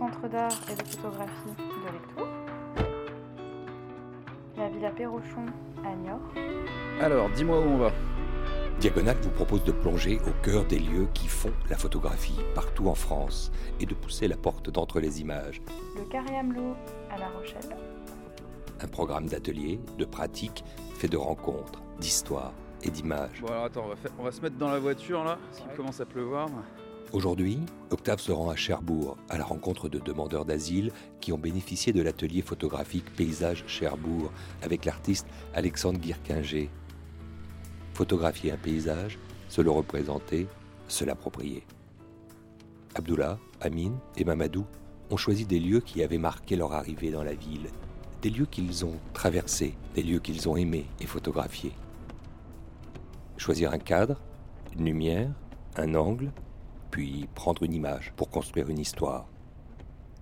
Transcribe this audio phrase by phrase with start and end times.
[0.00, 2.28] centre d'art et de photographie de Lectoure.
[4.56, 5.44] La Villa Perrochon
[5.84, 6.20] à Niort.
[7.00, 7.90] Alors, dis-moi où on va.
[8.80, 12.94] Diagonale vous propose de plonger au cœur des lieux qui font la photographie partout en
[12.94, 15.60] France et de pousser la porte d'entre les images.
[15.96, 16.74] Le Carré Amelot
[17.10, 17.76] à La Rochelle.
[18.80, 20.64] Un programme d'ateliers, de pratiques,
[20.94, 23.42] fait de rencontres, d'histoires et d'images.
[23.42, 25.60] Bon alors attends, on va, faire- on va se mettre dans la voiture là, parce
[25.62, 26.48] qu'il commence à pleuvoir.
[27.12, 27.58] Aujourd'hui,
[27.90, 32.02] Octave se rend à Cherbourg à la rencontre de demandeurs d'asile qui ont bénéficié de
[32.02, 34.30] l'atelier photographique Paysage Cherbourg
[34.62, 36.70] avec l'artiste Alexandre Guirquinger.
[37.94, 40.46] Photographier un paysage, se le représenter,
[40.86, 41.66] se l'approprier.
[42.94, 44.64] Abdullah, Amine et Mamadou
[45.10, 47.70] ont choisi des lieux qui avaient marqué leur arrivée dans la ville,
[48.22, 51.74] des lieux qu'ils ont traversés, des lieux qu'ils ont aimés et photographiés.
[53.36, 54.20] Choisir un cadre,
[54.78, 55.32] une lumière,
[55.76, 56.30] un angle,
[56.90, 59.28] puis prendre une image pour construire une histoire.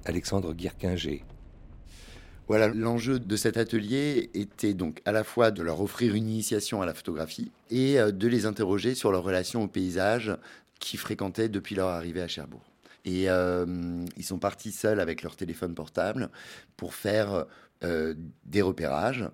[0.05, 1.25] Alexandre Guirquinger,
[2.47, 6.81] Voilà, l'enjeu de cet atelier était donc à la fois de leur offrir une initiation
[6.81, 10.34] à la photographie et euh, de les interroger sur leur relation au paysage
[10.79, 12.65] qu'ils fréquentaient depuis leur arrivée à Cherbourg.
[13.05, 16.31] Et euh, ils sont partis seuls avec leur téléphone portable
[16.77, 17.47] pour faire
[17.85, 18.14] euh,
[18.45, 19.25] des repérages.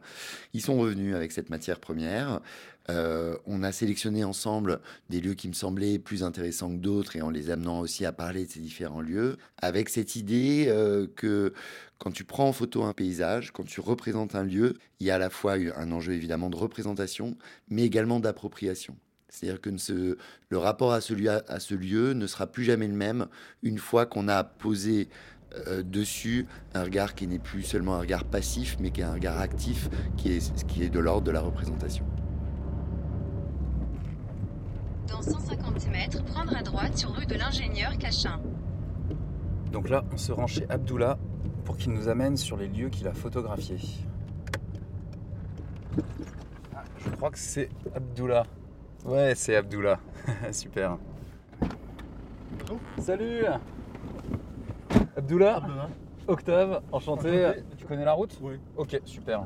[0.53, 2.41] Ils sont revenus avec cette matière première.
[2.91, 7.23] Euh, on a sélectionné ensemble des lieux qui me semblaient plus intéressants que d'autres et
[7.23, 11.55] en les amenant aussi à parler de ces différents lieux, avec cette idée euh, que
[11.99, 15.15] quand tu prends en photo un paysage, quand tu représentes un lieu, il y a
[15.15, 17.37] à la fois un enjeu évidemment de représentation,
[17.69, 18.97] mais également d'appropriation.
[19.31, 19.71] C'est-à-dire que
[20.49, 23.27] le rapport à ce, lieu, à ce lieu ne sera plus jamais le même
[23.63, 25.09] une fois qu'on a posé
[25.67, 29.15] euh, dessus un regard qui n'est plus seulement un regard passif, mais qui est un
[29.15, 32.05] regard actif, qui est, qui est de l'ordre de la représentation.
[35.09, 38.41] Dans 150 mètres, prendre à droite sur rue de l'Ingénieur Cachin.
[39.73, 41.19] Donc là, on se rend chez Abdullah
[41.65, 43.79] pour qu'il nous amène sur les lieux qu'il a photographiés.
[46.75, 48.45] Ah, je crois que c'est Abdullah.
[49.05, 49.99] Ouais, c'est Abdullah.
[50.53, 50.99] Super.
[52.99, 53.45] Salut
[55.17, 55.63] Abdullah
[56.27, 57.53] Octave, enchanté.
[57.77, 58.55] Tu connais la route Oui.
[58.77, 59.45] Ok, super.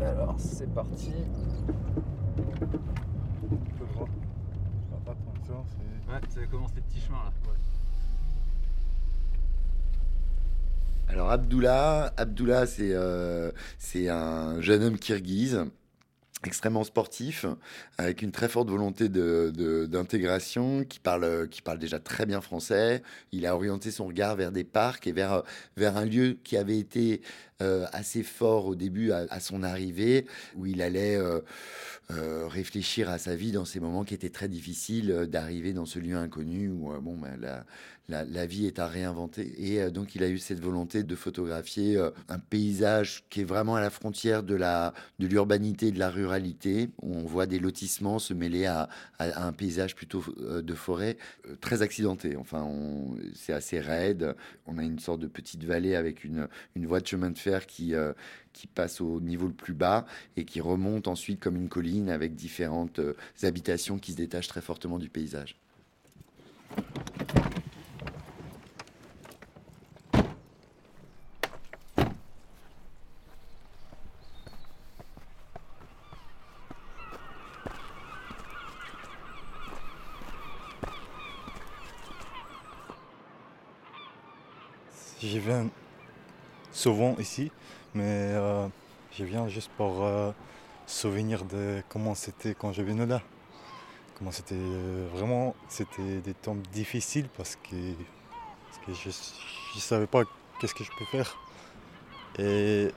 [0.00, 1.12] Alors, c'est parti.
[3.78, 4.08] Tout droit.
[4.92, 6.05] Ah, Attention, c'est.
[11.08, 13.50] Alors Abdullah, Abdullah c'est euh,
[13.94, 15.64] un jeune homme kirghize
[16.44, 17.46] extrêmement sportif,
[17.98, 23.02] avec une très forte volonté d'intégration, qui parle, qui parle déjà très bien français.
[23.32, 25.42] Il a orienté son regard vers des parcs et vers,
[25.76, 27.20] vers un lieu qui avait été
[27.62, 31.40] euh, assez fort au début à, son arrivée, où il allait euh,
[32.10, 35.86] euh, réfléchir à sa vie dans ces moments qui étaient très difficiles euh, d'arriver dans
[35.86, 37.64] ce lieu inconnu où bon, ben, la,
[38.24, 39.54] la, vie est à réinventer.
[39.58, 43.80] Et donc, il a eu cette volonté de photographier un paysage qui est vraiment à
[43.80, 46.90] la frontière de la de l'urbanité de la ruralité.
[47.02, 51.16] On voit des lotissements se mêler à, un paysage plutôt de forêt
[51.60, 52.36] très accidenté.
[52.36, 52.70] Enfin,
[53.34, 54.36] c'est assez raide.
[54.66, 56.46] On a une sorte de petite vallée avec une,
[56.76, 58.12] une voie de chemin de fer qui, euh,
[58.52, 62.34] qui passe au niveau le plus bas et qui remonte ensuite comme une colline avec
[62.34, 65.56] différentes euh, habitations qui se détachent très fortement du paysage.
[85.22, 85.70] Je viens
[86.76, 87.50] souvent ici,
[87.94, 88.68] mais euh,
[89.18, 90.30] je viens juste pour euh,
[90.86, 93.22] souvenir de comment c'était quand je venais là.
[94.18, 97.76] Comment c'était euh, vraiment, c'était des temps difficiles parce que,
[98.88, 100.24] je ne savais pas
[100.58, 101.36] qu'est-ce que je peux faire.
[102.38, 102.90] Et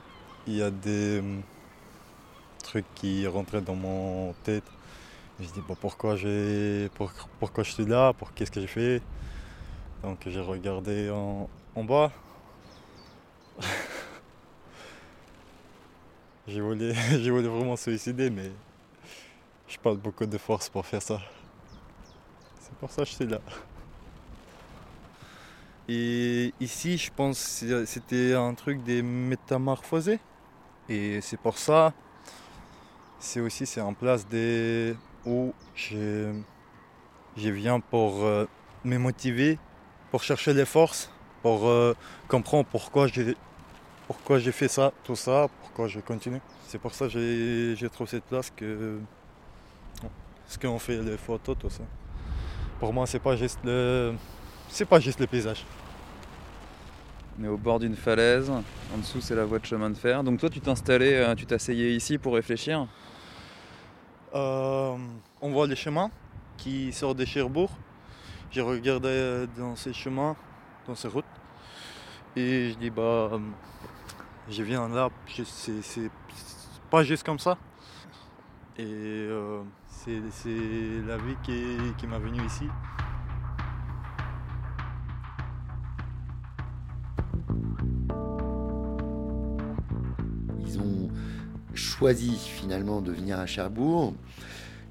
[0.47, 1.41] il y a des hum,
[2.63, 4.63] trucs qui rentraient dans mon tête.
[5.39, 9.01] Je dis bah, pourquoi, j'ai, pour- pourquoi je suis là, pour qu'est-ce que j'ai fait?
[10.03, 12.11] Donc j'ai regardé en bas.
[16.49, 18.51] J'ai voulu, j'ai voulu vraiment suicider, mais
[19.67, 21.19] je parle beaucoup de force pour faire ça.
[22.59, 23.39] C'est pour ça que je suis là.
[25.87, 30.19] Et ici, je pense que c'était un truc des métamorphosés.
[30.87, 31.93] Et c'est pour ça,
[33.19, 36.33] c'est aussi c'est en place des où je,
[37.37, 38.45] je viens pour euh,
[38.83, 39.59] me motiver,
[40.09, 41.11] pour chercher les forces,
[41.43, 41.95] pour euh,
[42.27, 43.35] comprendre pourquoi j'ai
[44.09, 46.41] pourquoi j'ai fait ça, tout ça, pourquoi je continue.
[46.65, 48.97] C'est pour ça que j'ai trouvé cette place que
[50.47, 51.83] ce qu'on fait les photos, tout ça.
[52.79, 54.15] Pour moi, c'est pas juste le
[54.67, 55.63] c'est pas juste le paysage.
[57.39, 58.49] On est au bord d'une falaise.
[58.49, 60.23] En dessous, c'est la voie de chemin de fer.
[60.23, 62.87] Donc toi, tu t'installais, euh, tu t'asseyais ici pour réfléchir?
[64.33, 64.97] Euh,
[65.39, 66.09] on voit les chemins
[66.57, 67.69] qui sortent de Cherbourg.
[68.49, 70.35] J'ai regardé euh, dans ces chemins,
[70.87, 71.25] dans ces routes.
[72.35, 73.39] Et je dis, bah,
[74.49, 75.09] je viens là,
[75.45, 76.11] c'est
[76.89, 77.57] pas juste comme ça.
[78.77, 80.11] Et euh, c'est
[81.07, 81.35] la vie
[81.97, 82.65] qui, m'a venu ici.
[90.59, 91.09] Ils ont
[91.73, 94.13] choisi finalement de venir à Cherbourg,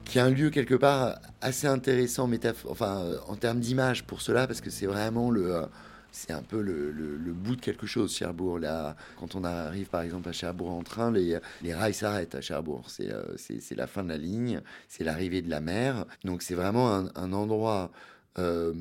[0.05, 2.31] qui est un lieu quelque part assez intéressant
[2.69, 5.67] enfin, euh, en termes d'image pour cela, parce que c'est vraiment le...
[6.11, 8.59] C'est un peu le, bout de quelque chose, Cherbourg.
[8.59, 11.41] Là, quand on arrive par exemple à Cherbourg en train, les,
[11.75, 12.85] rails s'arrêtent à Cherbourg.
[12.89, 16.07] C'est euh, c'est- la fin de la ligne, c'est l'arrivée de la mer.
[16.25, 17.93] Donc c'est vraiment un, un endroit
[18.39, 18.73] euh,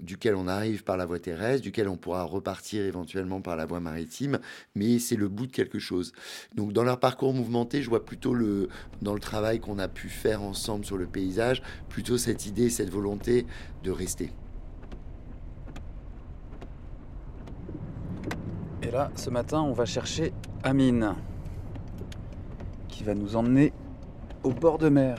[0.00, 3.80] duquel on arrive par la voie terrestre, duquel on pourra repartir éventuellement par la voie
[3.80, 4.38] maritime,
[4.74, 6.12] mais c'est le bout de quelque chose.
[6.54, 8.68] Donc dans leur parcours mouvementé, je vois plutôt le,
[9.02, 12.90] dans le travail qu'on a pu faire ensemble sur le paysage, plutôt cette idée, cette
[12.90, 13.46] volonté
[13.82, 14.32] de rester.
[18.86, 20.32] Et là, ce matin, on va chercher
[20.62, 21.14] Amine,
[22.88, 23.72] qui va nous emmener
[24.42, 25.16] au bord de mer.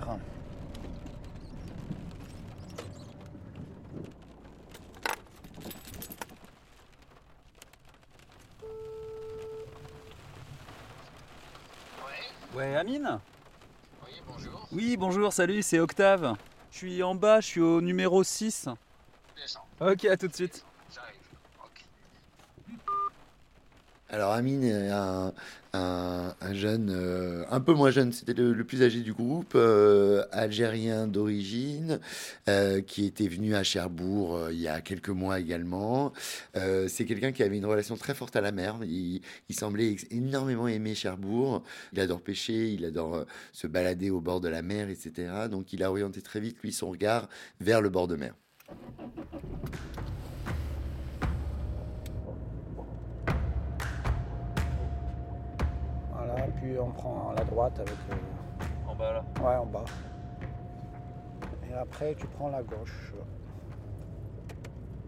[12.55, 13.19] Ouais, Amine
[14.05, 14.67] Oui, bonjour.
[14.71, 16.35] Oui, bonjour, salut, c'est Octave.
[16.71, 18.69] Je suis en bas, je suis au numéro 6.
[19.35, 20.65] Descends, Ok, à tout de suite.
[20.93, 21.15] j'arrive.
[21.63, 21.85] Ok.
[24.15, 25.33] Alors Amine est un,
[25.73, 30.23] un- un jeune, euh, un peu moins jeune, c'était le, plus âgé du groupe, euh,
[30.31, 31.99] algérien d'origine,
[32.47, 36.13] euh, qui était venu à Cherbourg il y a quelques mois également.
[36.53, 38.77] C'est quelqu'un qui avait une relation très forte à la mer.
[38.85, 41.61] Il, semblait énormément aimer Cherbourg.
[41.91, 45.49] Il adore pêcher, il adore se balader au bord de la mer, etc.
[45.51, 47.27] Donc il a orienté très vite, lui, son regard
[47.59, 48.33] vers le bord de mer.
[56.35, 58.89] Voilà, puis on prend la droite avec le...
[58.89, 59.25] En bas là.
[59.41, 59.85] Ouais, en bas.
[61.69, 63.13] Et après, tu prends la gauche.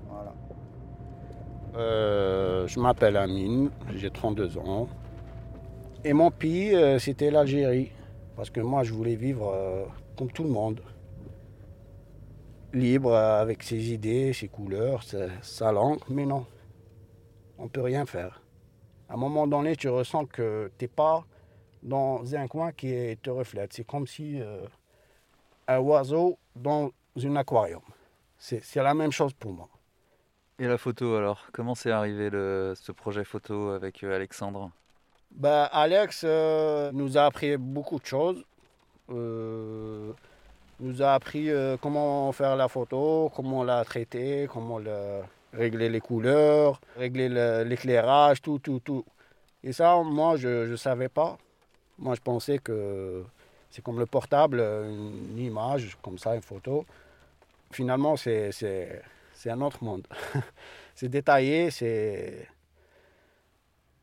[0.07, 0.33] Voilà.
[1.75, 4.87] Euh, je m'appelle Amine, j'ai 32 ans.
[6.05, 7.91] Et mon pays, euh, c'était l'Algérie.
[8.37, 9.83] Parce que moi, je voulais vivre euh,
[10.17, 10.79] comme tout le monde.
[12.71, 15.99] Libre, euh, avec ses idées, ses couleurs, sa, sa langue.
[16.09, 16.45] Mais non,
[17.57, 18.41] on ne peut rien faire.
[19.09, 21.23] À un moment donné, tu ressens que tu n'es pas
[21.83, 23.73] dans un coin qui te reflète.
[23.73, 24.65] C'est comme si euh,
[25.67, 26.91] un oiseau dans
[27.23, 27.81] un aquarium.
[28.37, 29.67] C'est la même chose pour moi.
[30.59, 34.71] Et la photo alors Comment c'est arrivé le, ce projet photo avec euh, Alexandre?
[35.31, 38.43] Ben, Alex euh, nous a appris beaucoup de choses.
[39.09, 40.11] Euh,
[40.79, 45.21] nous a appris euh, comment faire la photo, comment la traiter, comment la-
[45.53, 49.05] régler les couleurs, régler le- l'éclairage, tout, tout, tout.
[49.63, 51.37] Et ça, moi, je ne savais pas.
[51.97, 53.23] Moi, je pensais que
[53.69, 56.85] c'est comme le portable, une image, comme ça, une photo.
[57.71, 58.51] Finalement, c'est
[59.47, 60.07] un autre monde.
[60.95, 62.47] c'est détaillé, c'est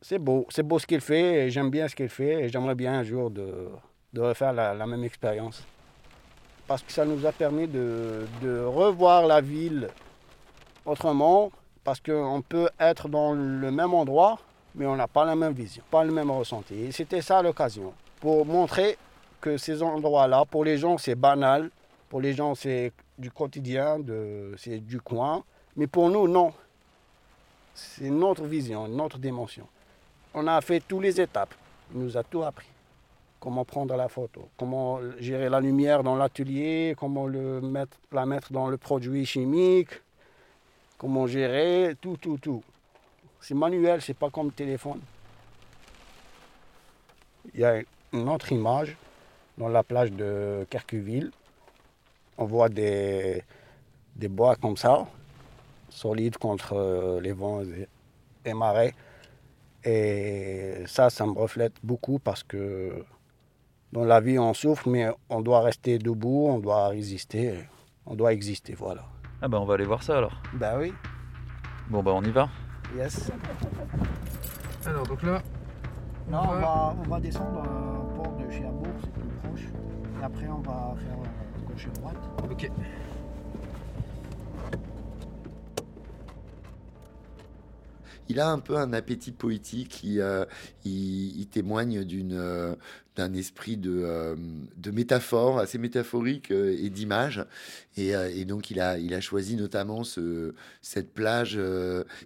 [0.01, 2.93] c'est beau, c'est beau ce qu'il fait, j'aime bien ce qu'il fait, et j'aimerais bien
[2.99, 3.69] un jour de,
[4.13, 5.65] de refaire la, la même expérience.
[6.67, 9.87] Parce que ça nous a permis de, de revoir la ville
[10.85, 11.51] autrement,
[11.83, 14.39] parce qu'on peut être dans le même endroit,
[14.73, 16.75] mais on n'a pas la même vision, pas le même ressenti.
[16.75, 18.97] Et c'était ça l'occasion, pour montrer
[19.41, 21.69] que ces endroits-là, pour les gens, c'est banal,
[22.09, 23.97] pour les gens, c'est du quotidien,
[24.57, 25.43] c'est du coin,
[25.75, 26.53] mais pour nous, non.
[27.73, 29.67] C'est une autre vision, une autre dimension.
[30.33, 31.53] On a fait toutes les étapes.
[31.93, 32.67] Il nous a tout appris.
[33.39, 38.77] Comment prendre la photo, comment gérer la lumière dans l'atelier, comment la mettre dans le
[38.77, 39.89] produit chimique,
[40.97, 42.63] comment gérer, tout, tout, tout.
[43.39, 45.01] C'est manuel, c'est pas comme téléphone.
[47.53, 48.95] Il y a une autre image
[49.57, 51.31] dans la plage de Kerkuville.
[52.37, 53.43] On voit des,
[54.29, 55.07] bois comme ça,
[55.89, 57.61] solides contre euh, les vents
[58.43, 58.93] et marées.
[59.83, 63.05] Et ça, ça me reflète beaucoup parce que
[63.91, 67.59] dans la vie, on souffre, mais on doit rester debout, on doit résister,
[68.05, 69.05] on doit exister, voilà.
[69.41, 70.41] Ah bah on va aller voir ça alors.
[70.53, 70.93] Ben oui,
[71.89, 72.49] Bon bah on y va.
[72.95, 73.31] yes.
[74.85, 75.41] Alors donc là,
[76.29, 79.65] Non, on va, on va descendre euh, au port de Cherbourg, c'est plus proche.
[80.21, 82.17] Et après, on va faire euh, gauche et droite.
[82.49, 82.71] ok.
[88.29, 90.03] Il a un peu un appétit poétique.
[90.03, 90.45] Il, euh,
[91.51, 92.75] témoigne d'une euh,
[93.15, 94.35] d'un esprit de, euh,
[94.75, 97.45] de métaphore assez métaphorique et d'image.
[97.95, 101.57] Et, donc, il a, choisi notamment ce, cette plage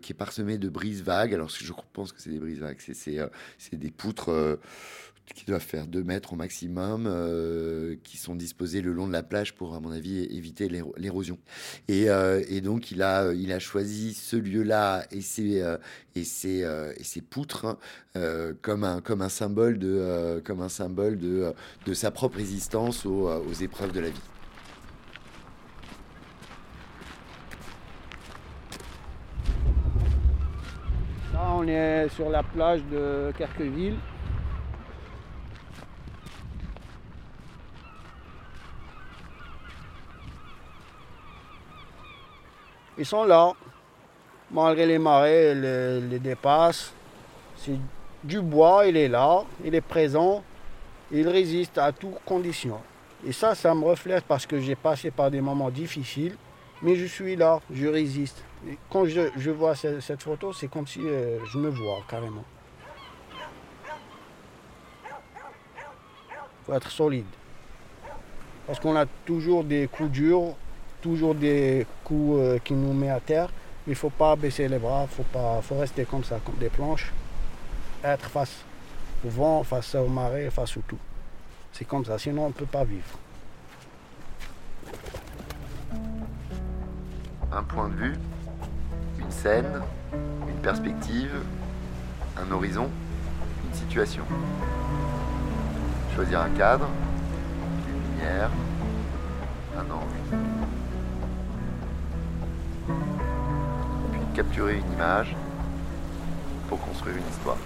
[0.02, 1.36] qui est parsemée de brises vagues.
[1.36, 2.80] Alors, je pense que c'est des brises vagues.
[2.80, 3.30] C'est-
[3.74, 4.58] des poutres
[5.34, 9.24] qui doivent faire 2 mètres au maximum, euh, qui sont disposées le long de la
[9.24, 11.38] plage pour, à mon avis, éviter l'éro- l'érosion.
[11.88, 15.78] Et, euh, donc, il a, il a choisi ce lieu-là et ses, euh,
[16.64, 17.78] euh, poutres
[18.16, 20.42] euh, comme, un, symbole, de, euh,
[21.44, 21.52] euh,
[21.94, 24.22] sa propre résistance aux, euh, aux épreuves de la vie.
[31.34, 33.96] Là, on est sur la plage de Kerqueville.
[43.00, 43.54] Ils sont là,
[44.52, 46.94] malgré les marées, les, les dépassent.
[47.56, 47.80] C'est
[48.24, 50.44] du bois, il est là, il est présent,
[51.12, 52.80] il résiste à toutes conditions.
[53.26, 56.36] Et ça, ça me reflète parce que j'ai passé par des moments difficiles,
[56.82, 58.44] mais je suis là, je résiste.
[58.90, 62.44] Quand je, je vois ce- cette photo, c'est comme si euh, je me vois carrément.
[66.62, 67.26] Il faut être solide.
[68.68, 70.56] Parce qu'on a toujours des coups durs,
[71.02, 73.50] toujours des coups euh, qui nous mettent à terre.
[73.88, 76.56] Il ne faut pas baisser les bras, il faut, pas- faut rester comme ça, comme
[76.56, 77.12] des planches.
[78.04, 78.64] Être face
[79.26, 80.98] au vent, face aux marées, face au tout.
[81.72, 83.18] C'est comme ça, sinon on ne peut pas vivre.
[87.52, 88.14] Un point de vue,
[89.20, 89.82] une scène,
[90.48, 91.32] une perspective,
[92.38, 92.90] un horizon,
[93.68, 94.24] une situation.
[96.16, 96.88] Choisir un cadre,
[97.88, 98.52] une lumière,
[99.78, 100.59] un angle.
[104.40, 105.36] Capturer une image
[106.70, 107.58] pour construire une histoire.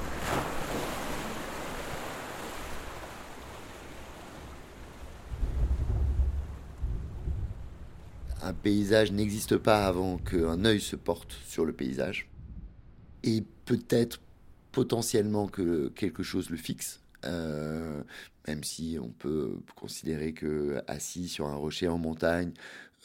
[8.41, 12.27] Un paysage n'existe pas avant qu'un œil se porte sur le paysage.
[13.21, 14.19] Et peut-être
[14.71, 17.02] potentiellement que quelque chose le fixe.
[17.25, 18.01] Euh,
[18.47, 22.51] même si on peut considérer que assis sur un rocher en montagne,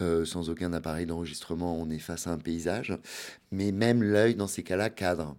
[0.00, 2.96] euh, sans aucun appareil d'enregistrement, on est face à un paysage.
[3.50, 5.36] Mais même l'œil, dans ces cas-là, cadre.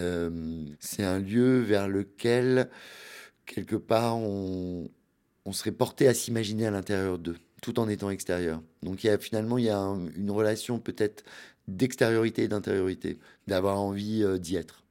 [0.00, 2.70] Euh, c'est un lieu vers lequel,
[3.46, 4.88] quelque part, on,
[5.52, 8.62] serait porté à s'imaginer à l'intérieur d'eux, tout en étant extérieur.
[8.82, 11.24] Donc y a, finalement, il y a un- une relation peut-être
[11.68, 14.84] d'extériorité et d'intériorité, d'avoir envie d'y être.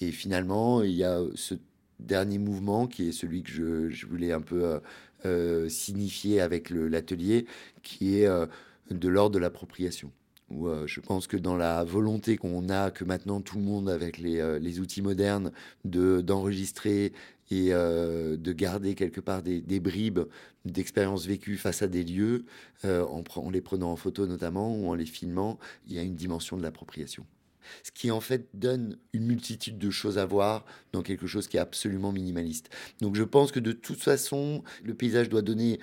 [0.00, 1.54] Et finalement, il y a ce
[2.06, 4.80] dernier mouvement qui est celui que je, voulais un peu euh,
[5.24, 7.46] euh, signifier avec l'atelier,
[7.82, 8.46] qui est euh,
[8.90, 10.10] de l'ordre de l'appropriation.
[10.50, 14.18] Où, je pense que dans la volonté qu'on a, que maintenant tout le monde, avec
[14.18, 15.50] les, outils modernes,
[15.86, 17.14] de d'enregistrer
[17.50, 20.20] et de garder quelque part des, bribes
[20.66, 22.44] d'expériences vécues face à des lieux,
[22.84, 26.58] en les prenant en photo notamment ou en les filmant, il y a une dimension
[26.58, 27.24] de l'appropriation.
[27.82, 31.56] Ce qui en fait donne une multitude de choses à voir dans quelque chose qui
[31.56, 32.70] est absolument minimaliste.
[33.00, 35.80] Donc je pense que de toute façon, le paysage doit donner,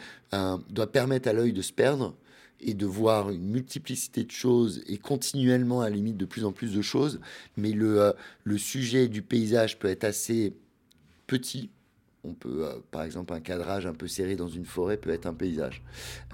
[0.70, 2.16] doit permettre à l'œil de se perdre
[2.62, 6.52] et de voir une multiplicité de choses et continuellement à la limite de plus en
[6.52, 7.20] plus de choses.
[7.58, 8.12] Mais le, euh,
[8.44, 10.54] le sujet du paysage peut être assez
[11.28, 11.70] petit.
[12.26, 15.26] On peut, euh, par exemple, un cadrage un peu serré dans une forêt peut être
[15.26, 15.82] un paysage.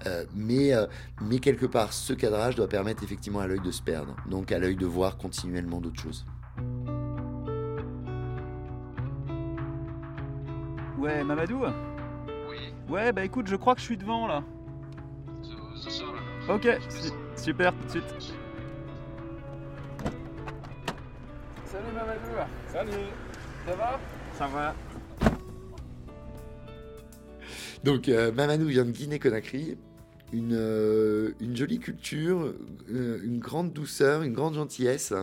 [0.07, 0.87] Euh, mais, euh,
[1.21, 4.57] mais quelque part, ce cadrage doit permettre effectivement à l'œil de se perdre, donc à
[4.57, 6.25] l'œil de voir continuellement d'autres choses.
[10.97, 11.65] Ouais, Mamadou?
[12.49, 12.57] Oui,
[12.89, 14.43] Ouais, bah écoute, je crois que je suis devant là.
[16.49, 18.03] Ok, su- super, tout de suite.
[21.65, 22.91] Salut Mamadou Salut
[23.67, 23.99] Ça va?
[24.33, 24.73] Ça va.
[27.85, 29.77] Donc euh, Mamadou vient de Guinée-Conakry,
[30.33, 32.51] une, euh, jolie culture,
[32.89, 35.13] euh, une grande douceur, une grande gentillesse,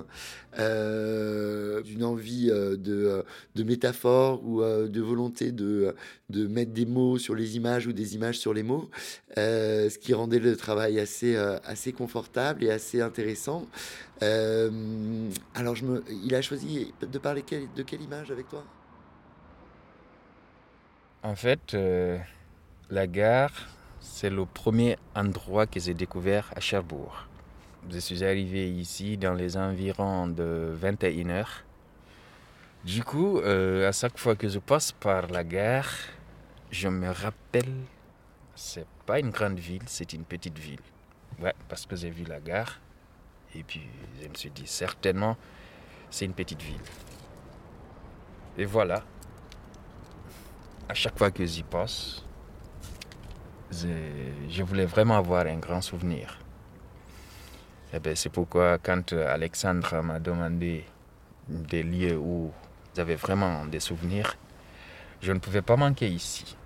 [0.61, 3.25] euh, une envie de,
[3.57, 5.97] métaphore ou de volonté de,
[6.31, 8.90] mettre des mots sur les images ou des images sur les mots,
[9.37, 13.66] ce qui rendait le travail assez, assez confortable et assez intéressant.
[14.21, 17.42] Alors je me, il a choisi de parler
[17.75, 18.64] de quelle image avec toi?
[21.25, 21.76] En fait,
[22.91, 23.53] la gare,
[24.01, 27.27] c'est le premier endroit que j'ai découvert à Cherbourg.
[27.91, 31.47] Je suis arrivé ici dans les environs de 21h.
[32.85, 35.91] Du coup, euh, à chaque fois que je passe par la gare,
[36.71, 37.73] je me rappelle,
[38.55, 40.81] c'est pas une grande ville, c'est une petite ville.
[41.41, 42.79] Ouais, parce que j'ai vu la gare.
[43.55, 43.83] Et puis,
[44.21, 45.37] je me suis dit, certainement,
[46.11, 46.81] c'est une petite ville.
[48.59, 49.03] Et voilà,
[50.89, 52.25] à chaque fois que j'y passe,
[53.73, 56.38] je, voulais vraiment avoir un grand souvenir.
[57.93, 60.85] Et ben, c'est pourquoi quand Alexandre m'a demandé
[61.49, 62.52] des lieux où
[62.95, 64.37] j'avais vraiment des souvenirs,
[65.21, 66.57] je ne pouvais pas manquer ici.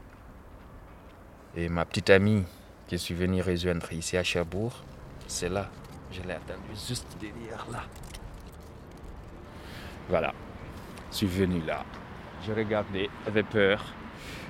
[1.57, 2.45] Et ma petite amie
[2.89, 4.73] je suis venu rejoindre ici à Cherbourg,
[5.27, 5.69] c'est là.
[6.13, 7.83] Je l'ai attendue juste derrière là.
[10.09, 10.33] Voilà.
[11.11, 11.85] Je suis venu là.
[12.47, 13.85] Je regardais avec peur.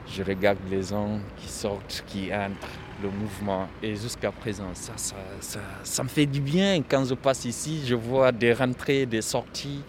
[0.09, 2.69] Je regarde les gens qui sortent, qui entrent,
[3.03, 3.69] le mouvement.
[3.83, 6.83] Et jusqu'à présent, ça, ça, ça, me fait du bien.
[6.89, 9.83] Quand je passe ici, je vois des rentrées, des sorties.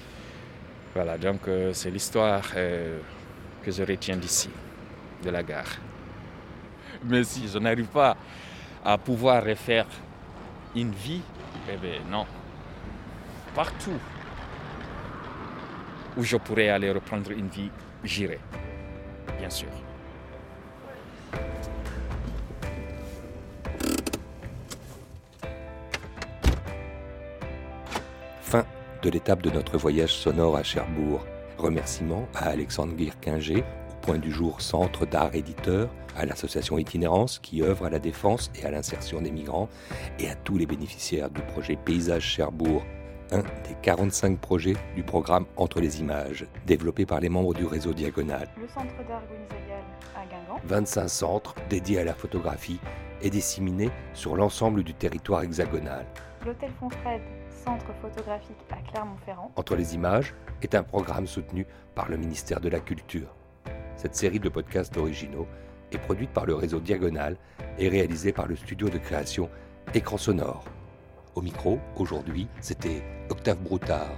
[0.93, 2.99] Voilà, donc euh, c'est l'histoire euh,
[3.63, 4.49] que je retiens d'ici,
[5.23, 5.77] de la gare.
[7.03, 8.17] Mais si je n'arrive pas
[8.83, 9.85] à pouvoir refaire
[10.75, 11.21] une vie,
[11.71, 12.25] eh bien non.
[13.53, 13.99] Partout
[16.17, 17.69] où je pourrais aller reprendre une vie,
[18.03, 18.39] j'irai,
[19.39, 19.67] bien sûr.
[29.01, 31.25] De l'étape de notre voyage sonore à Cherbourg.
[31.57, 37.61] Remerciements à Alexandre Guirquinger, au point du jour Centre d'art éditeur, à l'association Itinérance qui
[37.61, 39.69] œuvre à la défense et à l'insertion des migrants,
[40.19, 42.83] et à tous les bénéficiaires du projet Paysage Cherbourg,
[43.31, 47.93] un des 45 projets du programme Entre les images, développé par les membres du réseau
[47.93, 48.47] Diagonal.
[48.59, 49.83] Le centre d'art Gonzagal
[50.15, 50.61] à Guingamp.
[50.65, 52.79] 25 centres dédiés à la photographie
[53.21, 56.05] et disséminés sur l'ensemble du territoire hexagonal.
[56.45, 59.51] L'hôtel Fonfred, centre photographique à Clermont-Ferrand.
[59.55, 61.65] Entre les images est un programme soutenu
[61.95, 63.35] par le ministère de la Culture.
[63.95, 65.47] Cette série de podcasts originaux
[65.91, 67.35] est produite par le réseau Diagonal
[67.77, 69.49] et réalisée par le studio de création
[69.93, 70.63] Écran Sonore.
[71.35, 74.15] Au micro, aujourd'hui, c'était Octave Broutard.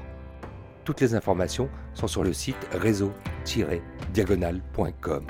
[0.84, 5.26] Toutes les informations sont sur le site réseau-diagonal.com.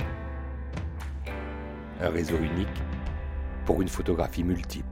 [2.02, 2.68] Un réseau unique
[3.66, 4.89] pour une photographie multiple.